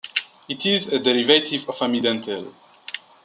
[0.49, 2.51] It is a derivative of amidantel.